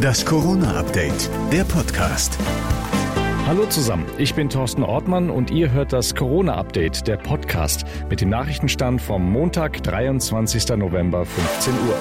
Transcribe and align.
Das 0.00 0.24
Corona-Update, 0.24 1.30
der 1.52 1.64
Podcast. 1.64 2.38
Hallo 3.46 3.66
zusammen, 3.66 4.06
ich 4.18 4.34
bin 4.34 4.48
Thorsten 4.48 4.82
Ortmann 4.82 5.30
und 5.30 5.50
ihr 5.50 5.72
hört 5.72 5.92
das 5.92 6.14
Corona-Update, 6.14 7.06
der 7.06 7.16
Podcast, 7.16 7.84
mit 8.08 8.20
dem 8.20 8.30
Nachrichtenstand 8.30 9.00
vom 9.00 9.30
Montag, 9.30 9.82
23. 9.82 10.76
November, 10.76 11.24
15 11.24 11.72
Uhr. 11.74 11.96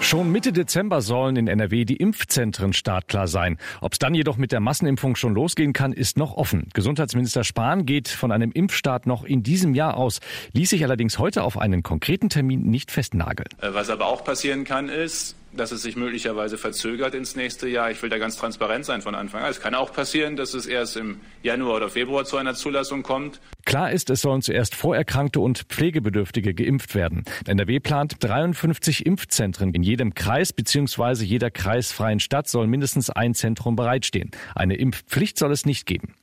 Schon 0.00 0.30
Mitte 0.30 0.52
Dezember 0.52 1.02
sollen 1.02 1.36
in 1.36 1.48
NRW 1.48 1.84
die 1.84 1.96
Impfzentren 1.96 2.72
startklar 2.72 3.26
sein. 3.26 3.58
Ob 3.80 3.92
es 3.92 3.98
dann 3.98 4.14
jedoch 4.14 4.36
mit 4.36 4.52
der 4.52 4.60
Massenimpfung 4.60 5.16
schon 5.16 5.34
losgehen 5.34 5.72
kann, 5.72 5.92
ist 5.92 6.16
noch 6.16 6.34
offen. 6.34 6.68
Gesundheitsminister 6.72 7.42
Spahn 7.42 7.84
geht 7.84 8.08
von 8.08 8.32
einem 8.32 8.52
Impfstart 8.52 9.06
noch 9.06 9.24
in 9.24 9.42
diesem 9.42 9.74
Jahr 9.74 9.96
aus, 9.96 10.20
ließ 10.52 10.70
sich 10.70 10.84
allerdings 10.84 11.18
heute 11.18 11.42
auf 11.42 11.58
einen 11.58 11.82
konkreten 11.82 12.28
Termin 12.28 12.62
nicht 12.62 12.90
festnageln. 12.90 13.48
Äh, 13.60 13.74
was 13.74 13.90
aber 13.90 14.06
auch 14.06 14.24
passieren 14.24 14.64
kann, 14.64 14.88
ist, 14.88 15.36
dass 15.52 15.72
es 15.72 15.82
sich 15.82 15.96
möglicherweise 15.96 16.58
verzögert 16.58 17.14
ins 17.14 17.36
nächste 17.36 17.68
Jahr. 17.68 17.90
Ich 17.90 18.02
will 18.02 18.10
da 18.10 18.18
ganz 18.18 18.36
transparent 18.36 18.84
sein 18.84 19.02
von 19.02 19.14
Anfang 19.14 19.42
an. 19.42 19.50
Es 19.50 19.60
kann 19.60 19.74
auch 19.74 19.92
passieren, 19.92 20.36
dass 20.36 20.54
es 20.54 20.66
erst 20.66 20.96
im 20.96 21.20
Januar 21.42 21.76
oder 21.76 21.88
Februar 21.88 22.24
zu 22.24 22.36
einer 22.36 22.54
Zulassung 22.54 23.02
kommt. 23.02 23.40
Klar 23.68 23.92
ist, 23.92 24.08
es 24.08 24.22
sollen 24.22 24.40
zuerst 24.40 24.74
Vorerkrankte 24.74 25.40
und 25.40 25.66
Pflegebedürftige 25.68 26.54
geimpft 26.54 26.94
werden. 26.94 27.24
NRW 27.46 27.80
plant 27.80 28.16
53 28.18 29.04
Impfzentren. 29.04 29.74
In 29.74 29.82
jedem 29.82 30.14
Kreis 30.14 30.54
bzw. 30.54 31.22
jeder 31.22 31.50
kreisfreien 31.50 32.18
Stadt 32.18 32.48
soll 32.48 32.66
mindestens 32.66 33.10
ein 33.10 33.34
Zentrum 33.34 33.76
bereitstehen. 33.76 34.30
Eine 34.54 34.76
Impfpflicht 34.76 35.38
soll 35.38 35.52
es 35.52 35.66
nicht 35.66 35.84
geben. 35.84 36.14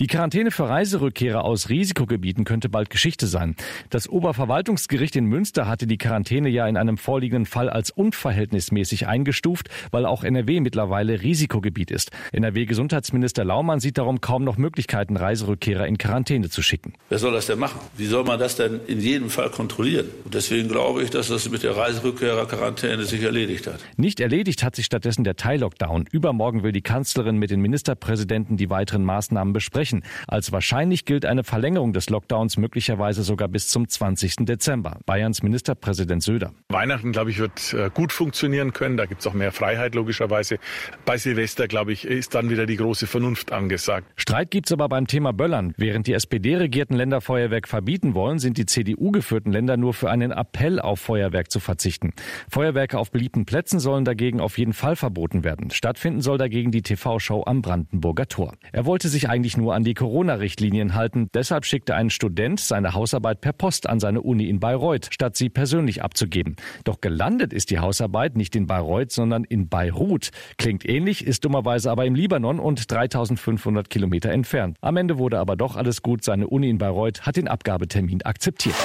Die 0.00 0.08
Quarantäne 0.08 0.50
für 0.50 0.68
Reiserückkehrer 0.68 1.44
aus 1.44 1.68
Risikogebieten 1.68 2.42
könnte 2.42 2.68
bald 2.68 2.90
Geschichte 2.90 3.28
sein. 3.28 3.54
Das 3.90 4.08
Oberverwaltungsgericht 4.08 5.14
in 5.14 5.26
Münster 5.26 5.68
hatte 5.68 5.86
die 5.86 5.98
Quarantäne 5.98 6.48
ja 6.48 6.66
in 6.66 6.76
einem 6.76 6.98
vorliegenden 6.98 7.46
Fall 7.46 7.70
als 7.70 7.92
unverhältnismäßig 7.92 8.58
verhältnismäßig 8.58 9.06
eingestuft, 9.06 9.68
weil 9.92 10.04
auch 10.04 10.24
NRW 10.24 10.60
mittlerweile 10.60 11.22
Risikogebiet 11.22 11.90
ist. 11.90 12.10
NRW-Gesundheitsminister 12.32 13.44
Laumann 13.44 13.78
sieht 13.78 13.98
darum 13.98 14.20
kaum 14.20 14.42
noch 14.42 14.56
Möglichkeiten, 14.56 15.16
Reiserückkehrer 15.16 15.86
in 15.86 15.96
Quarantäne 15.96 16.48
zu 16.48 16.62
schicken. 16.62 16.87
Wer 17.08 17.18
soll 17.18 17.32
das 17.32 17.46
denn 17.46 17.58
machen? 17.58 17.80
Wie 17.96 18.06
soll 18.06 18.24
man 18.24 18.38
das 18.38 18.56
denn 18.56 18.80
in 18.86 19.00
jedem 19.00 19.30
Fall 19.30 19.50
kontrollieren? 19.50 20.08
Und 20.24 20.34
deswegen 20.34 20.68
glaube 20.68 21.02
ich, 21.02 21.10
dass 21.10 21.28
das 21.28 21.48
mit 21.48 21.62
der 21.62 21.76
Reiserückkehrerquarantäne 21.76 23.04
sich 23.04 23.22
erledigt 23.22 23.66
hat. 23.66 23.80
Nicht 23.96 24.20
erledigt 24.20 24.62
hat 24.62 24.76
sich 24.76 24.86
stattdessen 24.86 25.24
der 25.24 25.36
Teillockdown. 25.36 26.06
Übermorgen 26.12 26.62
will 26.62 26.72
die 26.72 26.82
Kanzlerin 26.82 27.38
mit 27.38 27.50
den 27.50 27.60
Ministerpräsidenten 27.60 28.56
die 28.56 28.68
weiteren 28.68 29.04
Maßnahmen 29.04 29.52
besprechen. 29.52 30.04
Als 30.26 30.52
wahrscheinlich 30.52 31.04
gilt 31.04 31.24
eine 31.24 31.44
Verlängerung 31.44 31.92
des 31.92 32.10
Lockdowns 32.10 32.58
möglicherweise 32.58 33.22
sogar 33.22 33.48
bis 33.48 33.68
zum 33.68 33.88
20. 33.88 34.36
Dezember. 34.40 34.98
Bayerns 35.06 35.42
Ministerpräsident 35.42 36.22
Söder. 36.22 36.52
Weihnachten, 36.78 37.10
glaube 37.10 37.30
ich, 37.30 37.40
wird 37.40 37.74
äh, 37.74 37.90
gut 37.92 38.12
funktionieren 38.12 38.72
können. 38.72 38.96
Da 38.96 39.06
gibt 39.06 39.22
es 39.22 39.26
auch 39.26 39.32
mehr 39.32 39.50
Freiheit 39.50 39.96
logischerweise. 39.96 40.58
Bei 41.04 41.18
Silvester, 41.18 41.66
glaube 41.66 41.90
ich, 41.90 42.04
ist 42.04 42.36
dann 42.36 42.50
wieder 42.50 42.66
die 42.66 42.76
große 42.76 43.08
Vernunft 43.08 43.50
angesagt. 43.50 44.06
Streit 44.14 44.52
gibt 44.52 44.68
es 44.68 44.72
aber 44.72 44.88
beim 44.88 45.08
Thema 45.08 45.32
Böllern. 45.32 45.74
Während 45.76 46.06
die 46.06 46.12
SPD-regierten 46.12 46.96
Länder 46.96 47.20
Feuerwerk 47.20 47.66
verbieten 47.66 48.14
wollen, 48.14 48.38
sind 48.38 48.58
die 48.58 48.66
CDU-geführten 48.66 49.50
Länder 49.50 49.76
nur 49.76 49.92
für 49.92 50.08
einen 50.08 50.30
Appell 50.30 50.78
auf 50.78 51.00
Feuerwerk 51.00 51.50
zu 51.50 51.58
verzichten. 51.58 52.12
Feuerwerke 52.48 52.96
auf 52.96 53.10
beliebten 53.10 53.44
Plätzen 53.44 53.80
sollen 53.80 54.04
dagegen 54.04 54.38
auf 54.38 54.56
jeden 54.56 54.72
Fall 54.72 54.94
verboten 54.94 55.42
werden. 55.42 55.72
Stattfinden 55.72 56.20
soll 56.20 56.38
dagegen 56.38 56.70
die 56.70 56.82
TV-Show 56.82 57.42
am 57.44 57.60
Brandenburger 57.60 58.28
Tor. 58.28 58.52
Er 58.70 58.86
wollte 58.86 59.08
sich 59.08 59.28
eigentlich 59.28 59.56
nur 59.56 59.74
an 59.74 59.82
die 59.82 59.94
Corona-Richtlinien 59.94 60.94
halten. 60.94 61.28
Deshalb 61.34 61.64
schickte 61.64 61.96
ein 61.96 62.10
Student 62.10 62.60
seine 62.60 62.94
Hausarbeit 62.94 63.40
per 63.40 63.52
Post 63.52 63.88
an 63.88 63.98
seine 63.98 64.20
Uni 64.20 64.48
in 64.48 64.60
Bayreuth, 64.60 65.08
statt 65.10 65.34
sie 65.34 65.48
persönlich 65.48 66.04
abzugeben. 66.04 66.54
Doch 66.84 67.00
gelandet 67.00 67.52
ist 67.52 67.70
die 67.70 67.78
Hausarbeit 67.78 68.36
nicht 68.36 68.56
in 68.56 68.66
Bayreuth, 68.66 69.12
sondern 69.12 69.44
in 69.44 69.68
Beirut. 69.68 70.30
Klingt 70.56 70.88
ähnlich, 70.88 71.26
ist 71.26 71.44
dummerweise 71.44 71.90
aber 71.90 72.06
im 72.06 72.14
Libanon 72.14 72.58
und 72.58 72.90
3500 72.90 73.90
Kilometer 73.90 74.30
entfernt. 74.30 74.76
Am 74.80 74.96
Ende 74.96 75.18
wurde 75.18 75.38
aber 75.38 75.56
doch 75.56 75.76
alles 75.76 76.02
gut. 76.02 76.24
Seine 76.24 76.46
Uni 76.46 76.68
in 76.70 76.78
Bayreuth 76.78 77.22
hat 77.22 77.36
den 77.36 77.48
Abgabetermin 77.48 78.22
akzeptiert. 78.22 78.76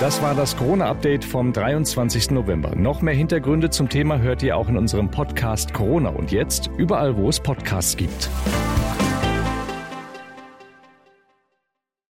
Das 0.00 0.22
war 0.22 0.34
das 0.34 0.56
Corona-Update 0.56 1.26
vom 1.26 1.52
23. 1.52 2.30
November. 2.30 2.74
Noch 2.74 3.02
mehr 3.02 3.12
Hintergründe 3.12 3.68
zum 3.68 3.90
Thema 3.90 4.18
hört 4.18 4.42
ihr 4.42 4.56
auch 4.56 4.70
in 4.70 4.78
unserem 4.78 5.10
Podcast 5.10 5.74
Corona 5.74 6.08
und 6.08 6.32
jetzt 6.32 6.70
überall, 6.78 7.18
wo 7.18 7.28
es 7.28 7.38
Podcasts 7.38 7.98
gibt. 7.98 8.30